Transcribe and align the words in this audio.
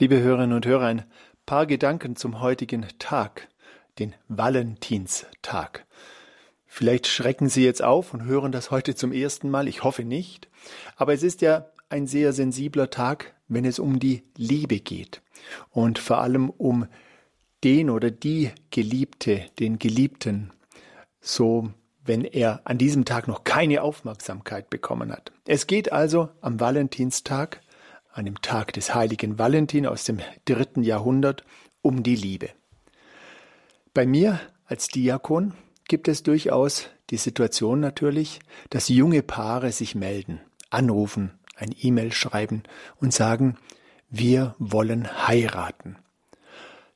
Liebe 0.00 0.20
Hörerinnen 0.20 0.54
und 0.54 0.64
Hörer, 0.64 0.86
ein 0.86 1.02
paar 1.44 1.66
Gedanken 1.66 2.14
zum 2.14 2.40
heutigen 2.40 2.86
Tag, 3.00 3.48
den 3.98 4.14
Valentinstag. 4.28 5.86
Vielleicht 6.66 7.08
schrecken 7.08 7.48
Sie 7.48 7.64
jetzt 7.64 7.82
auf 7.82 8.14
und 8.14 8.22
hören 8.22 8.52
das 8.52 8.70
heute 8.70 8.94
zum 8.94 9.10
ersten 9.10 9.50
Mal, 9.50 9.66
ich 9.66 9.82
hoffe 9.82 10.04
nicht, 10.04 10.48
aber 10.94 11.14
es 11.14 11.24
ist 11.24 11.40
ja 11.40 11.66
ein 11.88 12.06
sehr 12.06 12.32
sensibler 12.32 12.90
Tag, 12.90 13.34
wenn 13.48 13.64
es 13.64 13.80
um 13.80 13.98
die 13.98 14.22
Liebe 14.36 14.78
geht 14.78 15.20
und 15.70 15.98
vor 15.98 16.18
allem 16.18 16.48
um 16.48 16.86
den 17.64 17.90
oder 17.90 18.12
die 18.12 18.52
Geliebte, 18.70 19.46
den 19.58 19.80
Geliebten, 19.80 20.52
so 21.20 21.72
wenn 22.04 22.24
er 22.24 22.60
an 22.62 22.78
diesem 22.78 23.04
Tag 23.04 23.26
noch 23.26 23.42
keine 23.42 23.82
Aufmerksamkeit 23.82 24.70
bekommen 24.70 25.10
hat. 25.10 25.32
Es 25.44 25.66
geht 25.66 25.90
also 25.90 26.28
am 26.40 26.60
Valentinstag 26.60 27.62
an 28.18 28.24
dem 28.24 28.42
Tag 28.42 28.72
des 28.72 28.94
heiligen 28.94 29.38
Valentin 29.38 29.86
aus 29.86 30.04
dem 30.04 30.18
dritten 30.44 30.82
Jahrhundert 30.82 31.44
um 31.82 32.02
die 32.02 32.16
Liebe. 32.16 32.50
Bei 33.94 34.06
mir 34.06 34.40
als 34.66 34.88
Diakon 34.88 35.54
gibt 35.86 36.08
es 36.08 36.24
durchaus 36.24 36.88
die 37.10 37.16
Situation 37.16 37.80
natürlich, 37.80 38.40
dass 38.70 38.88
junge 38.88 39.22
Paare 39.22 39.72
sich 39.72 39.94
melden, 39.94 40.40
anrufen, 40.68 41.38
ein 41.56 41.74
E-Mail 41.80 42.12
schreiben 42.12 42.64
und 42.96 43.14
sagen, 43.14 43.56
wir 44.10 44.54
wollen 44.58 45.26
heiraten. 45.28 45.96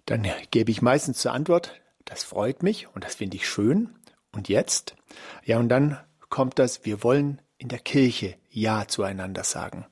Dann 0.07 0.27
gebe 0.51 0.71
ich 0.71 0.83
meistens 0.83 1.19
zur 1.19 1.33
Antwort, 1.33 1.81
das 2.05 2.25
freut 2.25 2.63
mich 2.63 2.89
und 2.95 3.05
das 3.05 3.15
finde 3.15 3.37
ich 3.37 3.49
schön. 3.49 3.91
Und 4.33 4.49
jetzt? 4.49 4.97
Ja, 5.45 5.59
und 5.59 5.69
dann 5.69 5.99
kommt 6.29 6.59
das, 6.59 6.85
wir 6.85 7.03
wollen 7.05 7.41
in 7.59 7.69
der 7.69 7.79
Kirche 7.79 8.35
Ja 8.51 8.89
zueinander 8.89 9.45
sagen. 9.45 9.87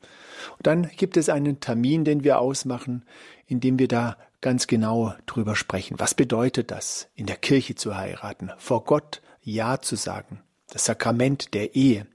Und 0.57 0.67
dann 0.67 0.91
gibt 0.97 1.17
es 1.17 1.29
einen 1.29 1.61
Termin, 1.61 2.05
den 2.05 2.25
wir 2.25 2.39
ausmachen, 2.39 3.05
in 3.47 3.61
dem 3.61 3.79
wir 3.79 3.89
da 3.89 4.17
ganz 4.41 4.66
genau 4.66 5.15
drüber 5.27 5.57
sprechen. 5.57 5.99
Was 5.99 6.15
bedeutet 6.15 6.71
das, 6.71 7.09
in 7.15 7.27
der 7.27 7.37
Kirche 7.37 7.74
zu 7.74 7.96
heiraten, 7.96 8.51
vor 8.59 8.85
Gott 8.85 9.23
Ja 9.43 9.80
zu 9.80 9.96
sagen, 9.96 10.41
das 10.71 10.85
Sakrament 10.85 11.55
der 11.55 11.74
Ehe. 11.74 12.07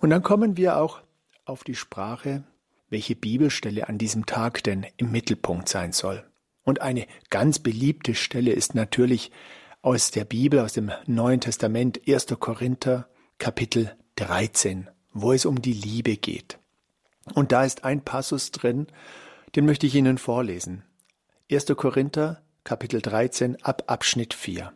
Und 0.00 0.10
dann 0.10 0.22
kommen 0.22 0.56
wir 0.56 0.78
auch 0.78 1.02
auf 1.44 1.64
die 1.64 1.74
Sprache, 1.74 2.44
welche 2.88 3.16
Bibelstelle 3.16 3.88
an 3.88 3.98
diesem 3.98 4.26
Tag 4.26 4.62
denn 4.64 4.86
im 4.96 5.10
Mittelpunkt 5.12 5.68
sein 5.68 5.92
soll. 5.92 6.24
Und 6.64 6.80
eine 6.80 7.06
ganz 7.30 7.58
beliebte 7.58 8.14
Stelle 8.14 8.52
ist 8.52 8.74
natürlich 8.74 9.30
aus 9.80 10.10
der 10.12 10.24
Bibel, 10.24 10.60
aus 10.60 10.74
dem 10.74 10.92
Neuen 11.06 11.40
Testament, 11.40 12.00
1. 12.06 12.26
Korinther, 12.38 13.08
Kapitel 13.38 13.96
13, 14.16 14.88
wo 15.12 15.32
es 15.32 15.44
um 15.44 15.60
die 15.60 15.72
Liebe 15.72 16.16
geht. 16.16 16.58
Und 17.34 17.52
da 17.52 17.64
ist 17.64 17.84
ein 17.84 18.04
Passus 18.04 18.50
drin, 18.50 18.86
den 19.54 19.66
möchte 19.66 19.86
ich 19.86 19.94
Ihnen 19.94 20.18
vorlesen. 20.18 20.84
1. 21.50 21.66
Korinther, 21.76 22.42
Kapitel 22.64 23.00
13, 23.00 23.62
ab 23.62 23.84
Abschnitt 23.86 24.34
4. 24.34 24.72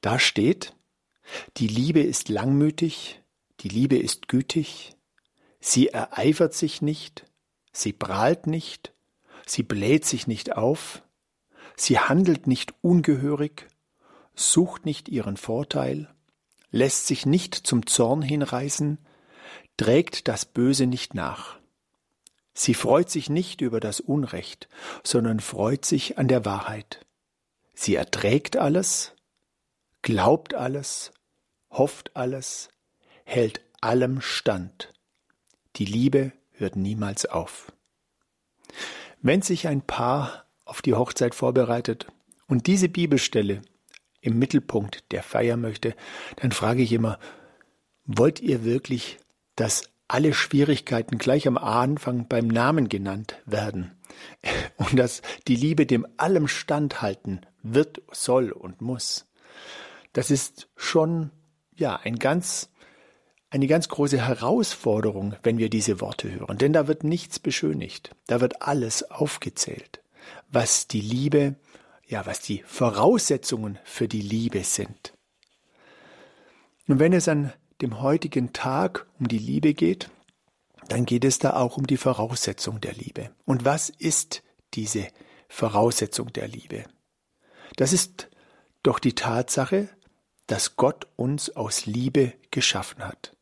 Da 0.00 0.18
steht, 0.18 0.74
die 1.56 1.68
Liebe 1.68 2.00
ist 2.00 2.28
langmütig, 2.28 3.22
die 3.60 3.68
Liebe 3.68 3.96
ist 3.96 4.28
gütig, 4.28 4.96
sie 5.60 5.88
ereifert 5.88 6.54
sich 6.54 6.82
nicht, 6.82 7.24
sie 7.72 7.92
prahlt 7.92 8.46
nicht, 8.46 8.92
sie 9.46 9.62
bläht 9.62 10.04
sich 10.04 10.26
nicht 10.26 10.56
auf, 10.56 11.02
sie 11.76 11.98
handelt 11.98 12.46
nicht 12.46 12.74
ungehörig, 12.82 13.68
sucht 14.34 14.84
nicht 14.84 15.08
ihren 15.08 15.36
Vorteil, 15.36 16.12
lässt 16.70 17.06
sich 17.06 17.26
nicht 17.26 17.54
zum 17.54 17.86
Zorn 17.86 18.22
hinreißen, 18.22 18.98
trägt 19.76 20.26
das 20.26 20.44
Böse 20.44 20.86
nicht 20.86 21.14
nach. 21.14 21.61
Sie 22.54 22.74
freut 22.74 23.10
sich 23.10 23.30
nicht 23.30 23.60
über 23.60 23.80
das 23.80 24.00
Unrecht, 24.00 24.68
sondern 25.02 25.40
freut 25.40 25.84
sich 25.84 26.18
an 26.18 26.28
der 26.28 26.44
Wahrheit. 26.44 27.04
Sie 27.74 27.94
erträgt 27.94 28.56
alles, 28.56 29.12
glaubt 30.02 30.54
alles, 30.54 31.12
hofft 31.70 32.14
alles, 32.14 32.68
hält 33.24 33.62
allem 33.80 34.20
stand. 34.20 34.92
Die 35.76 35.86
Liebe 35.86 36.32
hört 36.52 36.76
niemals 36.76 37.26
auf. 37.26 37.72
Wenn 39.22 39.42
sich 39.42 39.66
ein 39.66 39.82
Paar 39.82 40.46
auf 40.64 40.82
die 40.82 40.94
Hochzeit 40.94 41.34
vorbereitet 41.34 42.06
und 42.46 42.66
diese 42.66 42.88
Bibelstelle 42.88 43.62
im 44.20 44.38
Mittelpunkt 44.38 45.10
der 45.12 45.22
Feier 45.22 45.56
möchte, 45.56 45.94
dann 46.36 46.52
frage 46.52 46.82
ich 46.82 46.92
immer, 46.92 47.18
wollt 48.04 48.40
ihr 48.40 48.64
wirklich, 48.64 49.18
dass 49.56 49.84
alle 50.12 50.34
Schwierigkeiten 50.34 51.16
gleich 51.16 51.48
am 51.48 51.56
Anfang 51.56 52.28
beim 52.28 52.46
Namen 52.46 52.90
genannt 52.90 53.40
werden 53.46 53.92
und 54.76 54.98
dass 54.98 55.22
die 55.48 55.56
Liebe 55.56 55.86
dem 55.86 56.06
allem 56.18 56.48
standhalten 56.48 57.40
wird, 57.62 58.02
soll 58.12 58.52
und 58.52 58.82
muss. 58.82 59.26
Das 60.12 60.30
ist 60.30 60.68
schon 60.76 61.30
ja 61.74 61.96
ein 61.96 62.18
ganz 62.18 62.68
eine 63.48 63.66
ganz 63.66 63.88
große 63.88 64.26
Herausforderung, 64.26 65.36
wenn 65.42 65.58
wir 65.58 65.68
diese 65.68 66.00
Worte 66.00 66.30
hören, 66.32 66.56
denn 66.56 66.72
da 66.72 66.88
wird 66.88 67.04
nichts 67.04 67.38
beschönigt, 67.38 68.14
da 68.26 68.40
wird 68.40 68.62
alles 68.62 69.10
aufgezählt, 69.10 70.02
was 70.50 70.88
die 70.88 71.02
Liebe, 71.02 71.56
ja, 72.06 72.24
was 72.24 72.40
die 72.40 72.62
Voraussetzungen 72.66 73.78
für 73.84 74.08
die 74.08 74.22
Liebe 74.22 74.64
sind. 74.64 75.12
Und 76.88 76.98
wenn 76.98 77.12
es 77.12 77.28
an 77.28 77.52
dem 77.82 78.00
heutigen 78.00 78.52
Tag 78.52 79.06
um 79.18 79.28
die 79.28 79.38
Liebe 79.38 79.74
geht, 79.74 80.10
dann 80.88 81.04
geht 81.04 81.24
es 81.24 81.38
da 81.38 81.54
auch 81.54 81.76
um 81.76 81.86
die 81.86 81.96
Voraussetzung 81.96 82.80
der 82.80 82.94
Liebe. 82.94 83.30
Und 83.44 83.64
was 83.64 83.88
ist 83.90 84.42
diese 84.74 85.08
Voraussetzung 85.48 86.32
der 86.32 86.48
Liebe? 86.48 86.84
Das 87.76 87.92
ist 87.92 88.28
doch 88.82 88.98
die 88.98 89.14
Tatsache, 89.14 89.88
dass 90.46 90.76
Gott 90.76 91.06
uns 91.16 91.50
aus 91.50 91.86
Liebe 91.86 92.32
geschaffen 92.50 93.04
hat. 93.04 93.36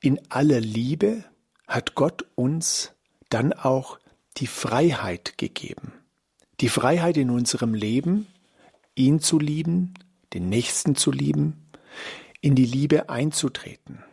In 0.00 0.20
aller 0.30 0.60
Liebe 0.60 1.24
hat 1.66 1.94
Gott 1.94 2.26
uns 2.34 2.92
dann 3.30 3.52
auch 3.52 3.98
die 4.36 4.46
Freiheit 4.46 5.38
gegeben. 5.38 5.92
Die 6.60 6.68
Freiheit 6.68 7.16
in 7.16 7.30
unserem 7.30 7.74
Leben, 7.74 8.26
ihn 8.94 9.20
zu 9.20 9.38
lieben, 9.38 9.94
den 10.34 10.48
Nächsten 10.48 10.94
zu 10.94 11.10
lieben, 11.10 11.70
in 12.44 12.54
die 12.54 12.66
Liebe 12.66 13.08
einzutreten. 13.08 14.04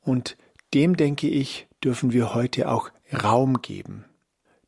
Und 0.00 0.36
dem, 0.74 0.96
denke 0.96 1.28
ich, 1.28 1.66
dürfen 1.82 2.12
wir 2.12 2.34
heute 2.34 2.70
auch 2.70 2.92
Raum 3.12 3.62
geben, 3.62 4.04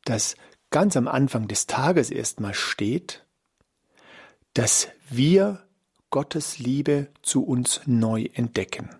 dass 0.04 0.34
ganz 0.70 0.96
am 0.96 1.06
Anfang 1.06 1.46
des 1.46 1.68
Tages 1.68 2.10
erstmal 2.10 2.52
steht, 2.52 3.24
dass 4.54 4.88
wir 5.08 5.62
Gottes 6.10 6.58
Liebe 6.58 7.12
zu 7.22 7.44
uns 7.44 7.82
neu 7.86 8.24
entdecken 8.34 8.90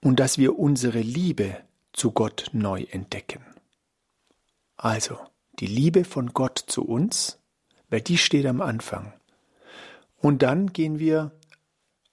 und 0.00 0.20
dass 0.20 0.38
wir 0.38 0.56
unsere 0.60 1.00
Liebe 1.00 1.56
zu 1.92 2.12
Gott 2.12 2.50
neu 2.52 2.84
entdecken. 2.84 3.44
Also 4.76 5.18
die 5.58 5.66
Liebe 5.66 6.04
von 6.04 6.32
Gott 6.34 6.62
zu 6.68 6.84
uns, 6.84 7.40
weil 7.90 8.00
die 8.00 8.16
steht 8.16 8.46
am 8.46 8.60
Anfang. 8.60 9.12
Und 10.26 10.42
dann 10.42 10.72
gehen 10.72 10.98
wir 10.98 11.30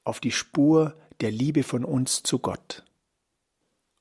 auf 0.03 0.19
die 0.19 0.31
Spur 0.31 0.95
der 1.19 1.31
Liebe 1.31 1.63
von 1.63 1.83
uns 1.83 2.21
zu 2.21 2.37
Gott. 2.37 2.83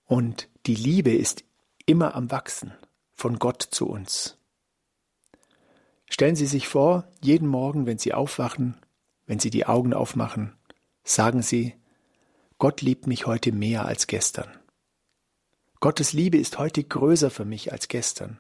Und 0.05 0.51
die 0.67 0.75
Liebe 0.75 1.15
ist 1.15 1.45
immer 1.87 2.15
am 2.15 2.31
Wachsen 2.31 2.75
von 3.15 3.39
Gott 3.39 3.63
zu 3.63 3.89
uns. 3.89 4.37
Stellen 6.11 6.37
Sie 6.37 6.45
sich 6.45 6.69
vor, 6.69 7.09
jeden 7.23 7.49
Morgen, 7.49 7.87
wenn 7.87 7.97
Sie 7.97 8.13
aufwachen, 8.13 8.77
wenn 9.25 9.39
Sie 9.39 9.49
die 9.49 9.65
Augen 9.65 9.95
aufmachen, 9.95 10.53
sagen 11.05 11.41
Sie, 11.41 11.75
Gott 12.59 12.83
liebt 12.83 13.07
mich 13.07 13.25
heute 13.25 13.51
mehr 13.51 13.87
als 13.87 14.09
gestern. 14.09 14.51
Gottes 15.81 16.13
Liebe 16.13 16.37
ist 16.37 16.59
heute 16.59 16.85
größer 16.85 17.31
für 17.31 17.47
mich 17.47 17.73
als 17.73 17.89
gestern. 17.89 18.39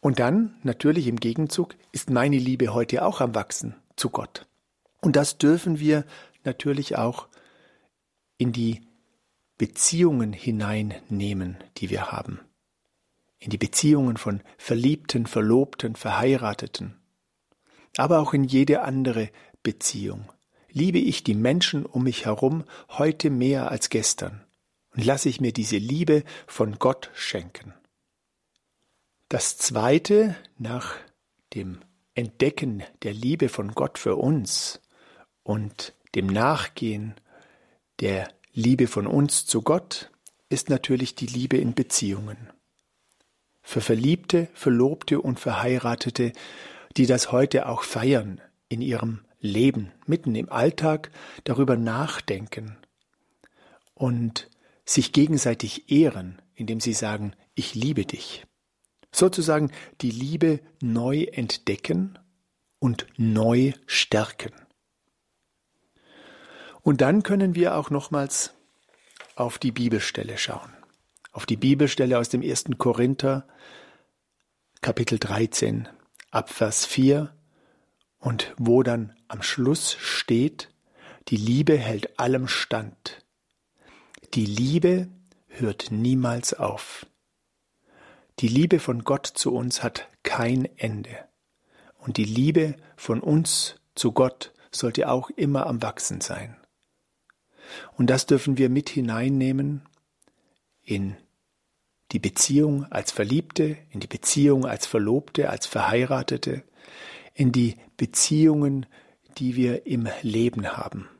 Und 0.00 0.20
dann, 0.20 0.54
natürlich 0.62 1.06
im 1.06 1.20
Gegenzug, 1.20 1.76
ist 1.92 2.08
meine 2.08 2.38
Liebe 2.38 2.72
heute 2.72 3.04
auch 3.04 3.20
am 3.20 3.34
Wachsen 3.34 3.74
zu 4.00 4.08
Gott. 4.10 4.46
Und 5.00 5.14
das 5.14 5.36
dürfen 5.36 5.78
wir 5.78 6.04
natürlich 6.42 6.96
auch 6.96 7.28
in 8.38 8.52
die 8.52 8.80
Beziehungen 9.58 10.32
hineinnehmen, 10.32 11.58
die 11.76 11.90
wir 11.90 12.10
haben. 12.10 12.40
In 13.38 13.50
die 13.50 13.58
Beziehungen 13.58 14.16
von 14.16 14.40
Verliebten, 14.56 15.26
Verlobten, 15.26 15.96
Verheirateten. 15.96 16.96
Aber 17.98 18.20
auch 18.20 18.32
in 18.32 18.44
jede 18.44 18.82
andere 18.82 19.30
Beziehung. 19.62 20.32
Liebe 20.70 20.98
ich 20.98 21.22
die 21.22 21.34
Menschen 21.34 21.84
um 21.84 22.04
mich 22.04 22.24
herum 22.24 22.64
heute 22.88 23.28
mehr 23.28 23.70
als 23.70 23.90
gestern 23.90 24.44
und 24.94 25.04
lasse 25.04 25.28
ich 25.28 25.40
mir 25.40 25.52
diese 25.52 25.76
Liebe 25.76 26.24
von 26.46 26.78
Gott 26.78 27.10
schenken. 27.14 27.74
Das 29.28 29.58
zweite 29.58 30.36
nach 30.56 30.94
dem 31.54 31.80
Entdecken 32.20 32.82
der 33.02 33.14
Liebe 33.14 33.48
von 33.48 33.72
Gott 33.72 33.98
für 33.98 34.16
uns 34.16 34.82
und 35.42 35.94
dem 36.14 36.26
Nachgehen 36.26 37.14
der 38.00 38.28
Liebe 38.52 38.88
von 38.88 39.06
uns 39.06 39.46
zu 39.46 39.62
Gott 39.62 40.10
ist 40.50 40.68
natürlich 40.68 41.14
die 41.14 41.26
Liebe 41.26 41.56
in 41.56 41.72
Beziehungen. 41.74 42.36
Für 43.62 43.80
Verliebte, 43.80 44.48
Verlobte 44.52 45.22
und 45.22 45.40
Verheiratete, 45.40 46.34
die 46.98 47.06
das 47.06 47.32
heute 47.32 47.66
auch 47.66 47.84
feiern 47.84 48.42
in 48.68 48.82
ihrem 48.82 49.20
Leben, 49.38 49.90
mitten 50.04 50.34
im 50.34 50.50
Alltag 50.50 51.10
darüber 51.44 51.78
nachdenken 51.78 52.76
und 53.94 54.50
sich 54.84 55.12
gegenseitig 55.12 55.90
ehren, 55.90 56.42
indem 56.54 56.80
sie 56.80 56.92
sagen, 56.92 57.32
ich 57.54 57.74
liebe 57.74 58.04
dich. 58.04 58.44
Sozusagen 59.12 59.72
die 60.00 60.10
Liebe 60.10 60.60
neu 60.80 61.24
entdecken 61.24 62.18
und 62.78 63.06
neu 63.16 63.72
stärken. 63.86 64.52
Und 66.82 67.00
dann 67.00 67.22
können 67.22 67.54
wir 67.54 67.76
auch 67.76 67.90
nochmals 67.90 68.54
auf 69.34 69.58
die 69.58 69.72
Bibelstelle 69.72 70.38
schauen. 70.38 70.72
Auf 71.32 71.46
die 71.46 71.56
Bibelstelle 71.56 72.18
aus 72.18 72.28
dem 72.28 72.42
1. 72.42 72.64
Korinther, 72.78 73.46
Kapitel 74.80 75.18
13, 75.18 75.88
Abvers 76.30 76.86
4 76.86 77.32
und 78.18 78.54
wo 78.58 78.82
dann 78.82 79.14
am 79.28 79.42
Schluss 79.42 79.96
steht, 79.98 80.70
die 81.28 81.36
Liebe 81.36 81.76
hält 81.76 82.18
allem 82.18 82.48
stand. 82.48 83.24
Die 84.34 84.46
Liebe 84.46 85.08
hört 85.48 85.90
niemals 85.90 86.54
auf. 86.54 87.06
Die 88.40 88.48
Liebe 88.48 88.78
von 88.78 89.04
Gott 89.04 89.26
zu 89.26 89.54
uns 89.54 89.82
hat 89.82 90.08
kein 90.22 90.64
Ende. 90.78 91.10
Und 91.98 92.16
die 92.16 92.24
Liebe 92.24 92.74
von 92.96 93.20
uns 93.20 93.74
zu 93.94 94.12
Gott 94.12 94.54
sollte 94.70 95.10
auch 95.10 95.28
immer 95.28 95.66
am 95.66 95.82
Wachsen 95.82 96.22
sein. 96.22 96.56
Und 97.98 98.08
das 98.08 98.24
dürfen 98.24 98.56
wir 98.56 98.70
mit 98.70 98.88
hineinnehmen 98.88 99.82
in 100.82 101.18
die 102.12 102.18
Beziehung 102.18 102.90
als 102.90 103.12
Verliebte, 103.12 103.76
in 103.90 104.00
die 104.00 104.06
Beziehung 104.06 104.64
als 104.64 104.86
Verlobte, 104.86 105.50
als 105.50 105.66
Verheiratete, 105.66 106.64
in 107.34 107.52
die 107.52 107.76
Beziehungen, 107.98 108.86
die 109.36 109.54
wir 109.54 109.86
im 109.86 110.08
Leben 110.22 110.78
haben. 110.78 111.10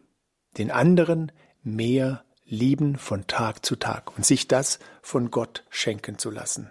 Den 0.57 0.71
anderen 0.71 1.33
mehr 1.63 2.25
lieben 2.47 2.97
von 2.97 3.27
Tag 3.27 3.65
zu 3.67 3.77
Tag 3.77 4.17
und 4.17 4.25
sich 4.25 4.49
das 4.49 4.79
von 5.03 5.31
Gott 5.31 5.65
schenken 5.69 6.17
zu 6.17 6.31
lassen. 6.31 6.71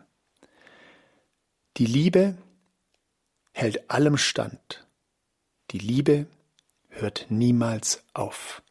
Die 1.77 1.85
Liebe 1.85 2.37
hält 3.51 3.89
allem 3.89 4.17
stand. 4.17 4.87
Die 5.71 5.79
Liebe 5.79 6.27
hört 6.89 7.27
niemals 7.29 8.03
auf. 8.13 8.61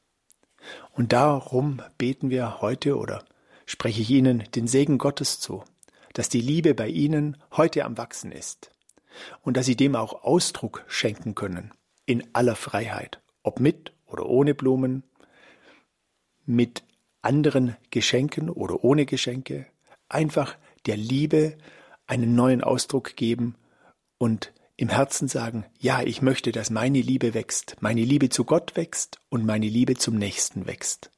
Und 0.93 1.13
darum 1.13 1.81
beten 1.97 2.29
wir 2.31 2.61
heute 2.61 2.99
oder 2.99 3.25
spreche 3.67 4.03
ich 4.03 4.11
Ihnen 4.11 4.45
den 4.55 4.67
Segen 4.67 4.99
Gottes 4.99 5.41
zu, 5.41 5.65
dass 6.13 6.29
die 6.29 6.41
Liebe 6.41 6.75
bei 6.75 6.89
Ihnen 6.89 7.37
heute 7.53 7.85
am 7.85 7.97
Wachsen 7.97 8.33
ist 8.33 8.71
und 9.43 9.57
dass 9.57 9.67
Sie 9.67 9.77
dem 9.77 9.95
auch 9.95 10.25
Ausdruck 10.25 10.85
schenken 10.89 11.35
können 11.35 11.73
in 12.05 12.27
aller 12.35 12.57
Freiheit, 12.57 13.21
ob 13.43 13.61
mit 13.61 13.93
oder 14.07 14.27
ohne 14.27 14.55
Blumen, 14.55 15.03
mit 16.45 16.83
anderen 17.23 17.77
Geschenken 17.91 18.49
oder 18.49 18.83
ohne 18.85 19.07
Geschenke, 19.07 19.67
einfach 20.09 20.57
der 20.87 20.97
Liebe 20.97 21.59
einen 22.09 22.35
neuen 22.35 22.65
Ausdruck 22.65 23.15
geben 23.15 23.55
und 24.19 24.53
im 24.77 24.89
Herzen 24.89 25.29
sagen, 25.29 25.65
ja, 25.79 26.03
ich 26.03 26.23
möchte, 26.23 26.53
dass 26.53 26.71
meine 26.71 27.01
Liebe 27.01 27.35
wächst, 27.35 27.77
meine 27.81 28.03
Liebe 28.03 28.29
zu 28.29 28.45
Gott 28.45 28.77
wächst 28.77 29.19
und 29.29 29.45
meine 29.45 29.67
Liebe 29.67 29.95
zum 29.95 30.17
Nächsten 30.17 30.67
wächst. 30.67 31.11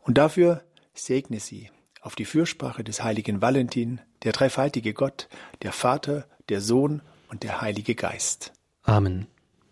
Und 0.00 0.18
dafür 0.18 0.64
segne 0.94 1.40
sie 1.40 1.70
auf 2.00 2.16
die 2.16 2.24
Fürsprache 2.24 2.82
des 2.82 3.02
heiligen 3.02 3.42
Valentin, 3.42 4.00
der 4.24 4.32
dreifaltige 4.32 4.94
Gott, 4.94 5.28
der 5.62 5.72
Vater, 5.72 6.26
der 6.48 6.60
Sohn 6.60 7.02
und 7.28 7.42
der 7.42 7.60
Heilige 7.60 7.94
Geist. 7.94 8.52
Amen. 8.82 9.26